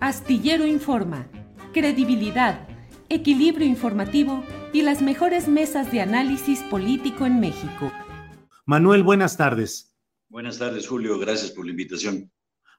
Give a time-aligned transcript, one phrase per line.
[0.00, 1.28] Astillero Informa,
[1.72, 2.68] credibilidad,
[3.08, 7.90] equilibrio informativo y las mejores mesas de análisis político en México.
[8.64, 9.96] Manuel, buenas tardes.
[10.28, 11.18] Buenas tardes, Julio.
[11.18, 12.30] Gracias por la invitación.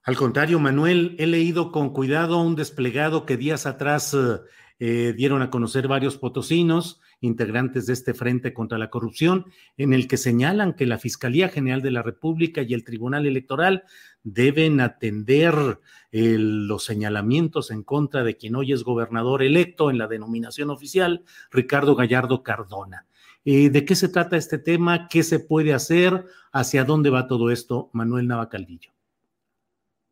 [0.04, 4.40] Al contrario, Manuel, he leído con cuidado un desplegado que días atrás eh,
[4.80, 9.46] eh, dieron a conocer varios potosinos, integrantes de este Frente contra la Corrupción,
[9.78, 13.84] en el que señalan que la Fiscalía General de la República y el Tribunal Electoral
[14.24, 15.80] deben atender
[16.12, 21.24] eh, los señalamientos en contra de quien hoy es gobernador electo en la denominación oficial,
[21.52, 23.06] Ricardo Gallardo Cardona.
[23.46, 25.08] Eh, ¿De qué se trata este tema?
[25.08, 26.26] ¿Qué se puede hacer?
[26.52, 28.92] ¿Hacia dónde va todo esto, Manuel Navacaldillo?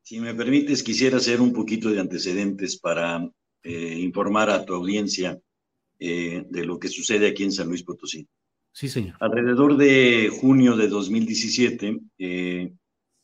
[0.02, 3.30] Si me permites, quisiera hacer un poquito de antecedentes para
[3.64, 5.38] eh, informar a tu audiencia
[6.00, 8.28] eh, de lo que sucede aquí en San Luis Potosí.
[8.72, 9.18] Sí, señor.
[9.20, 12.72] Alrededor de junio de 2017, eh,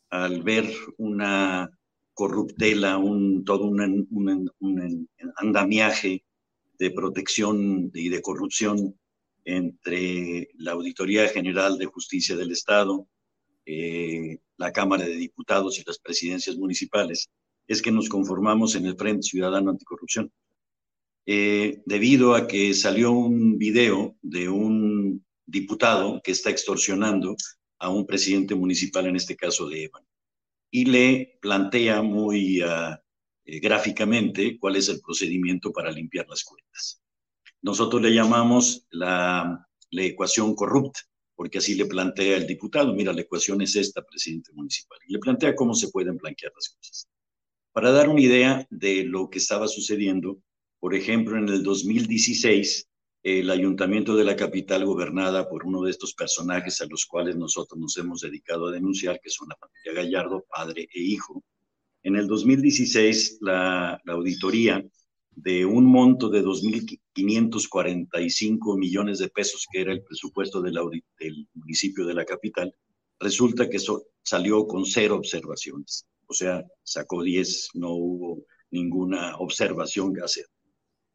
[0.10, 1.70] al ver una
[2.14, 6.24] corruptela, un, todo un, andamiaje
[6.78, 9.00] de protección y de corrupción
[9.46, 13.08] entre la Auditoría General de Justicia del Estado,
[14.58, 17.30] la Cámara de Diputados y las presidencias municipales,
[17.68, 20.32] es que nos conformamos en el Frente Ciudadano Anticorrupción.
[21.26, 27.36] Eh, debido a que salió un video de un diputado que está extorsionando
[27.80, 30.04] a un presidente municipal, en este caso de Evan,
[30.70, 32.98] y le plantea muy uh,
[33.46, 37.02] eh, gráficamente cuál es el procedimiento para limpiar las cuentas.
[37.62, 41.02] Nosotros le llamamos la, la ecuación corrupta,
[41.36, 45.20] porque así le plantea el diputado, mira, la ecuación es esta, presidente municipal, y le
[45.20, 47.08] plantea cómo se pueden blanquear las cosas.
[47.72, 50.42] Para dar una idea de lo que estaba sucediendo,
[50.84, 52.90] por ejemplo, en el 2016,
[53.24, 57.80] el ayuntamiento de la capital gobernada por uno de estos personajes a los cuales nosotros
[57.80, 61.42] nos hemos dedicado a denunciar, que son la familia Gallardo, padre e hijo.
[62.02, 64.86] En el 2016, la, la auditoría
[65.32, 70.78] de un monto de 2.545 millones de pesos, que era el presupuesto del,
[71.18, 72.76] del municipio de la capital,
[73.22, 80.14] resulta que eso salió con cero observaciones o sea, sacó 10, no hubo ninguna observación
[80.14, 80.46] que hacer.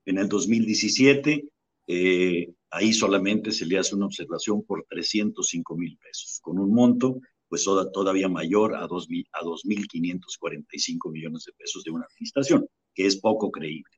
[0.08, 1.44] En el 2017,
[1.86, 7.20] eh, ahí solamente se le hace una observación por 305 mil pesos, con un monto
[7.46, 13.92] pues todavía mayor a 2.545 millones de pesos de una administración, que es poco creíble.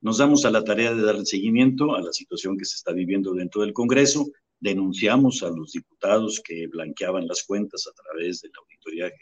[0.00, 3.32] Nos damos a la tarea de dar seguimiento a la situación que se está viviendo
[3.32, 4.26] dentro del Congreso,
[4.58, 9.12] denunciamos a los diputados que blanqueaban las cuentas a través de la Auditoría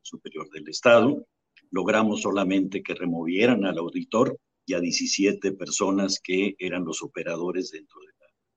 [0.00, 1.26] Superior del Estado.
[1.72, 8.00] Logramos solamente que removieran al auditor y a 17 personas que eran los operadores dentro
[8.00, 8.06] de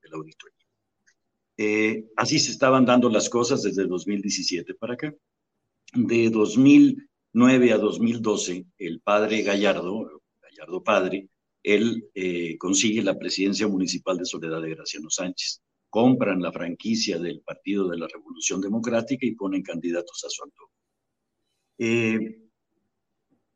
[0.09, 0.65] la, auditoría.
[1.57, 5.13] Eh, así se estaban dando las cosas desde 2017 para acá.
[5.93, 11.27] De 2009 a 2012, el padre Gallardo, Gallardo padre,
[11.63, 15.61] él eh, consigue la presidencia municipal de Soledad de Graciano Sánchez.
[15.89, 20.71] Compran la franquicia del Partido de la Revolución Democrática y ponen candidatos a su antojo.
[21.79, 22.44] Eh,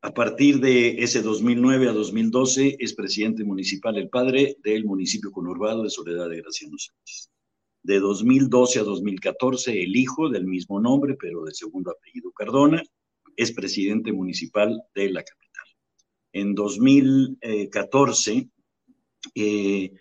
[0.01, 5.83] a partir de ese 2009 a 2012 es presidente municipal el padre del municipio conurbado
[5.83, 7.29] de Soledad de Graciano Sánchez.
[7.83, 12.81] De 2012 a 2014 el hijo del mismo nombre pero de segundo apellido Cardona
[13.35, 15.65] es presidente municipal de la capital.
[16.31, 18.49] En 2014
[19.35, 19.91] eh,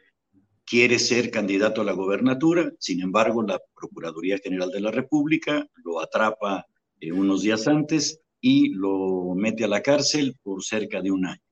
[0.65, 6.01] quiere ser candidato a la gobernatura, sin embargo la Procuraduría General de la República lo
[6.01, 6.67] atrapa
[7.01, 11.43] eh, unos días antes y lo mete a la cárcel por cerca de un año.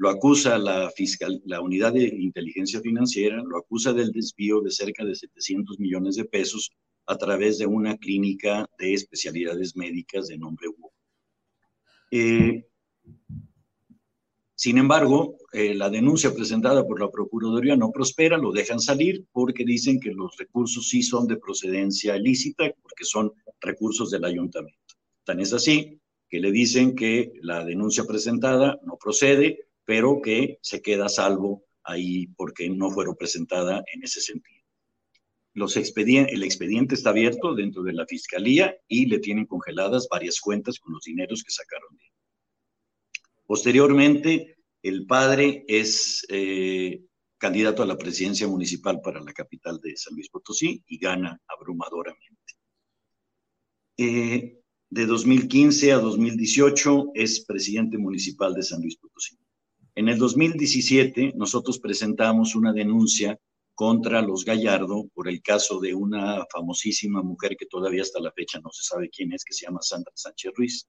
[0.00, 5.04] lo acusa la, fiscal, la unidad de inteligencia financiera, lo acusa del desvío de cerca
[5.04, 6.70] de 700 millones de pesos
[7.06, 10.92] a través de una clínica de especialidades médicas de nombre Hugo.
[12.12, 12.64] Eh,
[14.54, 19.64] sin embargo, eh, la denuncia presentada por la Procuraduría no prospera, lo dejan salir porque
[19.64, 24.94] dicen que los recursos sí son de procedencia ilícita, porque son recursos del ayuntamiento.
[25.24, 30.82] Tan es así que le dicen que la denuncia presentada no procede, pero que se
[30.82, 34.58] queda salvo ahí porque no fueron presentada en ese sentido.
[35.54, 40.78] Los el expediente está abierto dentro de la fiscalía y le tienen congeladas varias cuentas
[40.78, 42.04] con los dineros que sacaron de
[43.46, 47.00] Posteriormente, el padre es eh,
[47.38, 52.54] candidato a la presidencia municipal para la capital de San Luis Potosí y gana abrumadoramente.
[53.96, 54.57] Eh,
[54.90, 59.38] de 2015 a 2018 es presidente municipal de San Luis Potosí.
[59.94, 63.38] En el 2017 nosotros presentamos una denuncia
[63.74, 68.58] contra los Gallardo por el caso de una famosísima mujer que todavía hasta la fecha
[68.60, 70.88] no se sabe quién es, que se llama Sandra Sánchez Ruiz,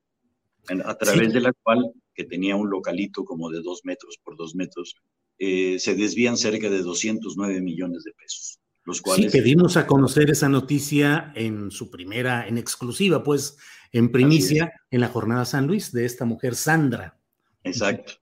[0.83, 4.55] a través de la cual, que tenía un localito como de dos metros por dos
[4.55, 4.95] metros,
[5.37, 8.59] eh, se desvían cerca de 209 millones de pesos.
[8.83, 9.31] Los cuales...
[9.31, 13.57] Sí, pedimos a conocer esa noticia en su primera, en exclusiva, pues,
[13.91, 17.17] en primicia, en la jornada San Luis, de esta mujer Sandra.
[17.63, 18.13] Exacto.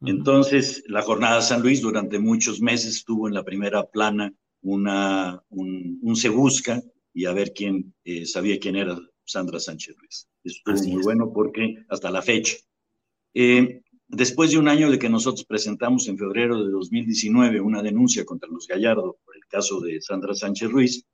[0.00, 4.32] Entonces, la jornada San Luis durante muchos meses estuvo en la primera plana
[4.62, 6.82] una, un, se busca
[7.12, 10.28] y a ver quién eh, sabía quién era Sandra Sánchez Ruiz.
[10.44, 12.56] Estuvo muy bueno porque hasta la fecha.
[13.34, 18.24] Eh, después de un año de que nosotros presentamos en febrero de 2019 una denuncia
[18.24, 21.04] contra los Gallardo por el caso de Sandra Sánchez Ruiz,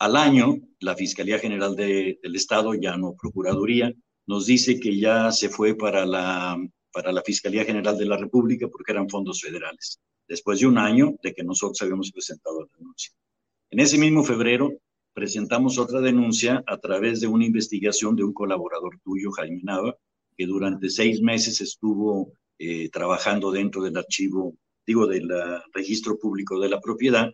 [0.00, 3.92] al año la Fiscalía General del Estado, ya no Procuraduría,
[4.26, 6.58] nos dice que ya se fue para la
[6.92, 11.14] para la Fiscalía General de la República porque eran fondos federales, después de un año
[11.22, 13.12] de que nosotros habíamos presentado la denuncia.
[13.70, 14.72] En ese mismo febrero
[15.12, 19.96] presentamos otra denuncia a través de una investigación de un colaborador tuyo, Jaime Nava,
[20.36, 25.30] que durante seis meses estuvo eh, trabajando dentro del archivo, digo, del
[25.72, 27.30] registro público de la propiedad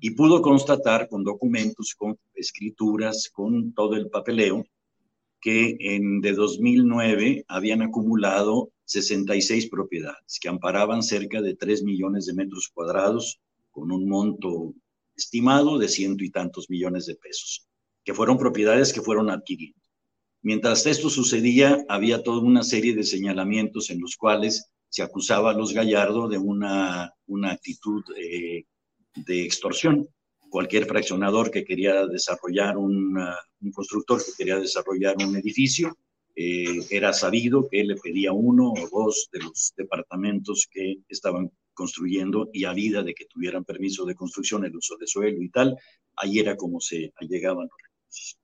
[0.00, 4.64] y pudo constatar con documentos, con escrituras, con todo el papeleo,
[5.40, 12.34] que en de 2009 habían acumulado 66 propiedades que amparaban cerca de 3 millones de
[12.34, 13.38] metros cuadrados
[13.70, 14.74] con un monto
[15.16, 17.66] estimado de ciento y tantos millones de pesos,
[18.04, 19.82] que fueron propiedades que fueron adquiridas.
[20.42, 25.54] Mientras esto sucedía, había toda una serie de señalamientos en los cuales se acusaba a
[25.54, 28.64] los Gallardo de una, una actitud eh,
[29.14, 30.08] de extorsión.
[30.50, 33.14] Cualquier fraccionador que quería desarrollar un
[33.72, 35.96] constructor que quería desarrollar un edificio,
[36.40, 42.48] eh, era sabido que le pedía uno o dos de los departamentos que estaban construyendo
[42.52, 45.76] y a vida de que tuvieran permiso de construcción, el uso de suelo y tal,
[46.14, 48.38] ahí era como se allegaban los recursos.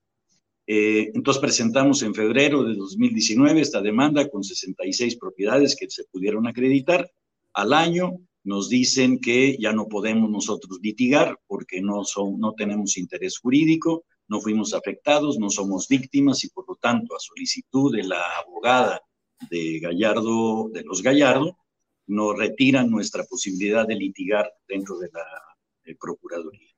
[0.66, 6.48] Eh, entonces presentamos en febrero de 2019 esta demanda con 66 propiedades que se pudieron
[6.48, 7.08] acreditar.
[7.52, 12.98] Al año nos dicen que ya no podemos nosotros litigar porque no, son, no tenemos
[12.98, 18.04] interés jurídico, no fuimos afectados, no somos víctimas y por lo tanto a solicitud de
[18.04, 19.00] la abogada
[19.50, 21.56] de Gallardo, de los Gallardo,
[22.06, 25.24] nos retiran nuestra posibilidad de litigar dentro de la
[25.98, 26.70] Procuraduría.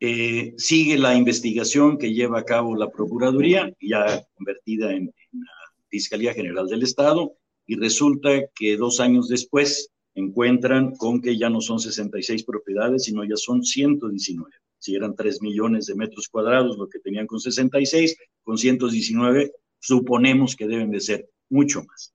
[0.00, 5.52] Eh, sigue la investigación que lleva a cabo la Procuraduría, ya convertida en, en la
[5.88, 7.34] Fiscalía General del Estado,
[7.66, 13.24] y resulta que dos años después encuentran con que ya no son 66 propiedades, sino
[13.24, 18.16] ya son 119 si eran 3 millones de metros cuadrados, lo que tenían con 66,
[18.42, 22.14] con 119, suponemos que deben de ser mucho más.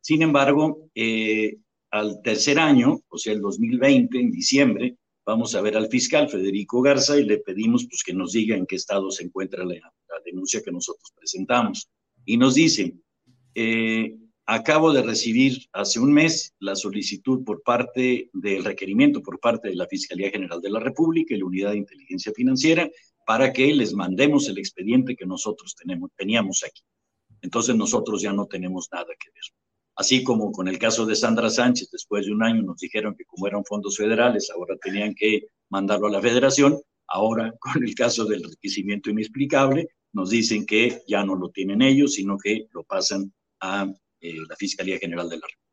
[0.00, 1.58] Sin embargo, eh,
[1.90, 6.80] al tercer año, o sea, el 2020, en diciembre, vamos a ver al fiscal Federico
[6.80, 9.74] Garza y le pedimos pues, que nos diga en qué estado se encuentra la,
[10.24, 11.88] denuncia que nosotros presentamos.
[12.26, 12.94] Y nos dice,
[13.54, 14.14] eh,
[14.50, 19.74] Acabo de recibir hace un mes la solicitud por parte del requerimiento por parte de
[19.74, 22.88] la Fiscalía General de la República y la Unidad de Inteligencia Financiera
[23.26, 26.80] para que les mandemos el expediente que nosotros tenemos, teníamos aquí.
[27.42, 29.42] Entonces nosotros ya no tenemos nada que ver.
[29.96, 33.26] Así como con el caso de Sandra Sánchez, después de un año nos dijeron que
[33.26, 36.80] como eran fondos federales, ahora tenían que mandarlo a la federación.
[37.06, 42.14] Ahora, con el caso del requisimiento inexplicable, nos dicen que ya no lo tienen ellos,
[42.14, 45.68] sino que lo pasan a eh, la Fiscalía General de la República.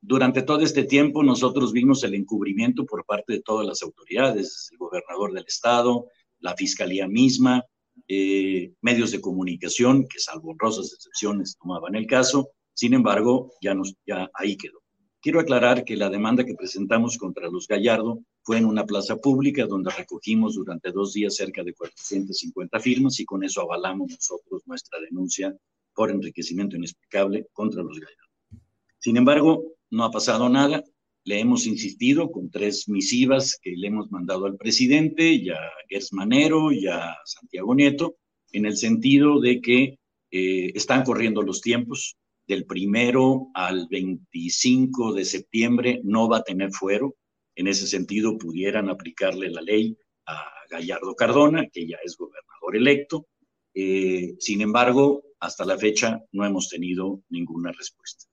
[0.00, 4.78] Durante todo este tiempo nosotros vimos el encubrimiento por parte de todas las autoridades, el
[4.78, 6.06] gobernador del estado,
[6.40, 7.64] la Fiscalía misma,
[8.06, 13.96] eh, medios de comunicación, que salvo honrosas excepciones tomaban el caso, Sin embargo, ya, nos,
[14.06, 14.80] ya ahí quedó.
[15.20, 19.66] Quiero aclarar que la demanda que presentamos contra los Gallardo fue en una plaza pública
[19.66, 25.00] donde recogimos durante dos días cerca de 450 firmas y con eso avalamos nosotros nuestra
[25.00, 25.52] denuncia
[25.98, 28.62] por enriquecimiento inexplicable contra los Gallardo.
[29.00, 30.84] Sin embargo, no ha pasado nada.
[31.24, 36.12] Le hemos insistido con tres misivas que le hemos mandado al presidente y a Gers
[36.12, 38.14] Manero y a Santiago Nieto,
[38.52, 39.98] en el sentido de que
[40.30, 42.16] eh, están corriendo los tiempos.
[42.46, 47.16] Del primero al 25 de septiembre no va a tener fuero.
[47.56, 53.26] En ese sentido, pudieran aplicarle la ley a Gallardo Cardona, que ya es gobernador electo.
[53.74, 58.26] Eh, sin embargo, hasta la fecha no hemos tenido ninguna respuesta.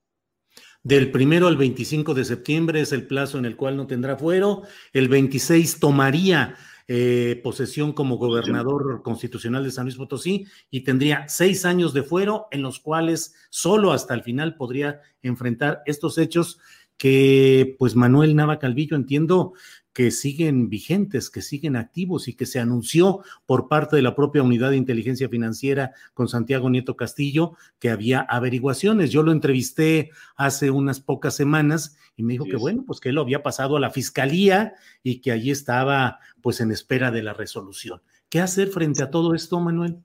[0.83, 4.61] Del primero al 25 de septiembre es el plazo en el cual no tendrá fuero.
[4.93, 6.55] El 26 tomaría
[6.87, 12.45] eh, posesión como gobernador constitucional de San Luis Potosí y tendría seis años de fuero
[12.51, 16.59] en los cuales solo hasta el final podría enfrentar estos hechos
[16.97, 19.53] que pues Manuel Nava Calvillo entiendo
[19.95, 24.43] que siguen vigentes, que siguen activos y que se anunció por parte de la propia
[24.43, 29.09] Unidad de Inteligencia Financiera con Santiago Nieto Castillo que había averiguaciones.
[29.09, 33.15] Yo lo entrevisté hace unas pocas semanas y me dijo que bueno, pues que él
[33.15, 37.31] lo había pasado a la fiscalía y que allí estaba pues en espera de la
[37.31, 38.01] resolución.
[38.27, 40.03] ¿Qué hacer frente a todo esto, Manuel?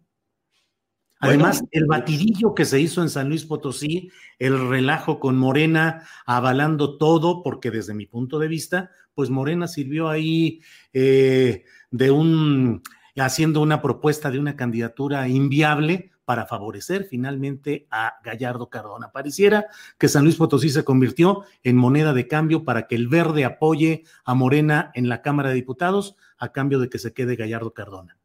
[1.23, 6.97] Además, el batidillo que se hizo en San Luis Potosí, el relajo con Morena avalando
[6.97, 10.63] todo, porque desde mi punto de vista, pues Morena sirvió ahí
[10.95, 12.83] eh, de un,
[13.17, 19.13] haciendo una propuesta de una candidatura inviable para favorecer finalmente a Gallardo Cardona.
[19.13, 19.67] Pareciera
[19.99, 24.05] que San Luis Potosí se convirtió en moneda de cambio para que el verde apoye
[24.25, 28.17] a Morena en la Cámara de Diputados a cambio de que se quede Gallardo Cardona.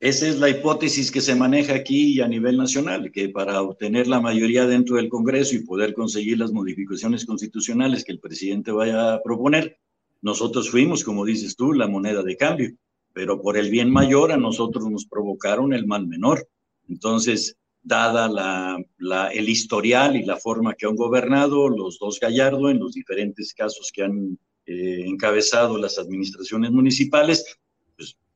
[0.00, 4.06] Esa es la hipótesis que se maneja aquí y a nivel nacional, que para obtener
[4.08, 9.12] la mayoría dentro del Congreso y poder conseguir las modificaciones constitucionales que el presidente vaya
[9.12, 9.78] a proponer,
[10.22, 12.72] nosotros fuimos, como dices tú, la moneda de cambio,
[13.12, 16.48] pero por el bien mayor a nosotros nos provocaron el mal menor.
[16.88, 22.78] Entonces, dada la, el historial y la forma que han gobernado los dos Gallardo en
[22.78, 27.44] los diferentes casos que han eh, encabezado las administraciones municipales,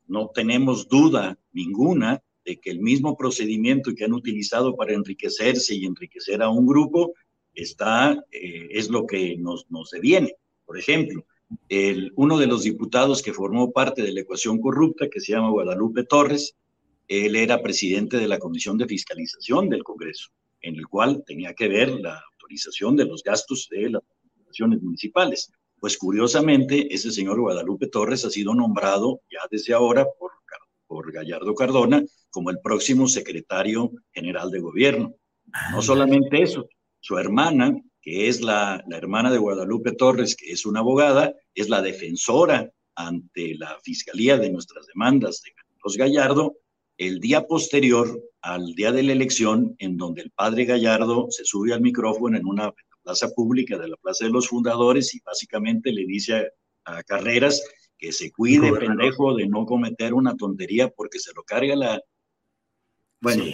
[0.07, 5.85] no tenemos duda ninguna de que el mismo procedimiento que han utilizado para enriquecerse y
[5.85, 7.13] enriquecer a un grupo
[7.53, 10.35] está, eh, es lo que nos, nos deviene.
[10.65, 11.25] Por ejemplo,
[11.69, 15.49] el, uno de los diputados que formó parte de la ecuación corrupta, que se llama
[15.49, 16.55] Guadalupe Torres,
[17.07, 20.29] él era presidente de la Comisión de Fiscalización del Congreso,
[20.61, 25.51] en el cual tenía que ver la autorización de los gastos de las administraciones municipales.
[25.79, 30.31] Pues curiosamente, ese señor Guadalupe Torres ha sido nombrado ya desde ahora por,
[30.87, 35.15] por Gallardo Cardona como el próximo secretario general de gobierno.
[35.71, 36.67] No solamente eso,
[36.99, 41.69] su hermana, que es la, la hermana de Guadalupe Torres, que es una abogada, es
[41.69, 45.51] la defensora ante la fiscalía de nuestras demandas de
[45.83, 46.55] los Gallardo,
[46.97, 51.73] el día posterior al día de la elección, en donde el padre Gallardo se sube
[51.73, 52.71] al micrófono en una
[53.03, 56.51] plaza pública de la Plaza de los Fundadores y básicamente le dice
[56.85, 57.63] a, Carreras
[57.97, 62.01] que se cuide, pendejo, de no cometer una tontería porque se lo carga la...
[63.19, 63.45] Bueno,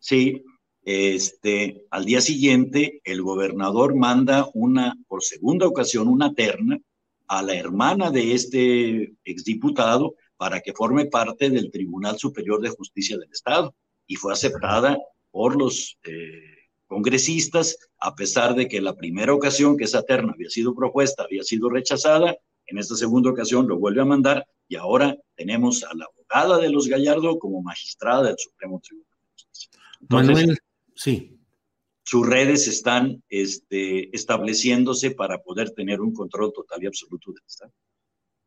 [0.00, 0.42] sí.
[0.86, 6.78] Este, al día siguiente el gobernador manda una, por segunda ocasión, una terna
[7.26, 13.18] a la hermana de este exdiputado para que forme parte del Tribunal Superior de Justicia
[13.18, 13.74] del Estado
[14.06, 14.96] y fue aceptada
[15.32, 20.50] por los eh, congresistas, a pesar de que la primera ocasión que esa terna había
[20.50, 25.16] sido propuesta había sido rechazada, en esta segunda ocasión lo vuelve a mandar y ahora
[25.34, 29.70] tenemos a la abogada de los Gallardo como magistrada del Supremo Tribunal de Justicia.
[30.08, 30.58] Manuel,
[30.96, 31.38] sí.
[32.02, 37.72] Sus redes están este, estableciéndose para poder tener un control total y absoluto del Estado.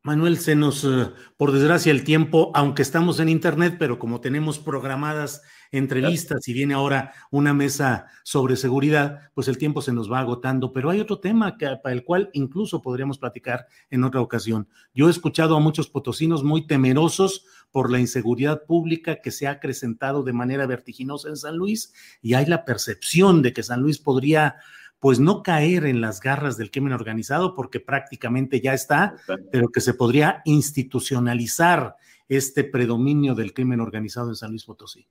[0.02, 4.58] Manuel, se nos, eh, por desgracia, el tiempo, aunque estamos en Internet, pero como tenemos
[4.58, 5.42] programadas
[5.72, 10.74] entrevistas y viene ahora una mesa sobre seguridad, pues el tiempo se nos va agotando.
[10.74, 14.68] Pero hay otro tema que, para el cual incluso podríamos platicar en otra ocasión.
[14.94, 19.52] Yo he escuchado a muchos potosinos muy temerosos por la inseguridad pública que se ha
[19.52, 24.00] acrecentado de manera vertiginosa en San Luis y hay la percepción de que San Luis
[24.00, 24.56] podría
[25.00, 29.16] pues no caer en las garras del crimen organizado, porque prácticamente ya está,
[29.50, 31.96] pero que se podría institucionalizar
[32.28, 35.08] este predominio del crimen organizado en San Luis Potosí.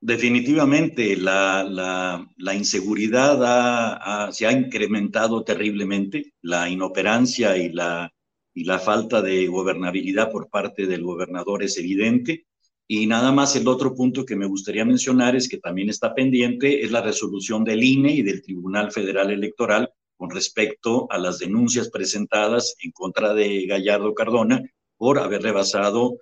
[0.00, 8.12] Definitivamente, la, inseguridad se ha incrementado terriblemente, la inoperancia y la,
[8.54, 12.46] y la falta de gobernabilidad por parte del gobernador es evidente.
[12.88, 16.84] Y nada más el otro punto que me gustaría mencionar es que también está pendiente,
[16.84, 21.90] es la resolución del INE y del Tribunal Federal Electoral con respecto a las denuncias
[21.90, 24.62] presentadas en contra de Gallardo Cardona
[24.96, 26.18] por haber rebasado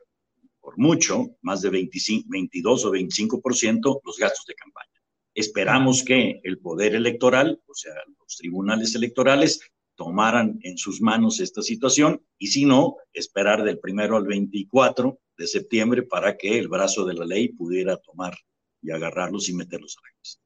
[0.64, 4.88] por mucho, más de 25, 22 o 25% los gastos de campaña.
[5.35, 9.61] Esperamos que el poder electoral, o sea, los tribunales electorales,
[9.94, 15.47] tomaran en sus manos esta situación y si no, esperar del primero al 24 de
[15.47, 18.35] septiembre para que el brazo de la ley pudiera tomar
[18.80, 20.44] y agarrarlos y meterlos a la cárcel.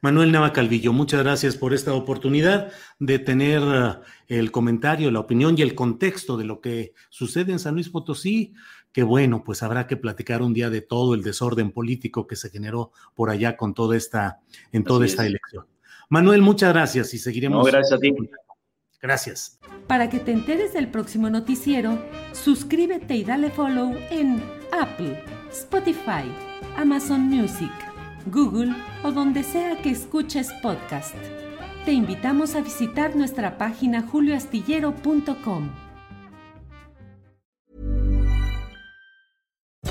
[0.00, 5.56] Manuel Nava Calvillo, muchas gracias por esta oportunidad de tener eh, el comentario, la opinión
[5.58, 8.54] y el contexto de lo que sucede en San Luis Potosí,
[8.92, 12.50] que bueno, pues habrá que platicar un día de todo el desorden político que se
[12.50, 14.40] generó por allá con toda esta,
[14.72, 15.66] en toda esta elección.
[16.08, 17.58] Manuel, muchas gracias y seguiremos.
[17.58, 18.14] No, gracias a ti.
[19.00, 19.58] Gracias.
[19.86, 21.98] Para que te enteres del próximo noticiero,
[22.32, 24.42] suscríbete y dale follow en
[24.72, 26.24] Apple, Spotify,
[26.76, 27.70] Amazon Music,
[28.26, 31.14] Google o donde sea que escuches podcast.
[31.84, 35.87] Te invitamos a visitar nuestra página julioastillero.com.